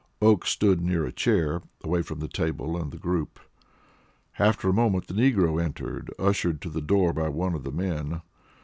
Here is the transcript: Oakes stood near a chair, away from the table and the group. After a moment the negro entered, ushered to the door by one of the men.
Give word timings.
Oakes 0.19 0.49
stood 0.49 0.81
near 0.81 1.05
a 1.05 1.11
chair, 1.11 1.61
away 1.83 2.01
from 2.01 2.21
the 2.21 2.27
table 2.27 2.75
and 2.75 2.91
the 2.91 2.97
group. 2.97 3.39
After 4.39 4.67
a 4.67 4.73
moment 4.73 5.05
the 5.05 5.13
negro 5.13 5.63
entered, 5.63 6.09
ushered 6.17 6.59
to 6.63 6.69
the 6.71 6.81
door 6.81 7.13
by 7.13 7.29
one 7.29 7.53
of 7.53 7.61
the 7.61 7.71
men. 7.71 8.23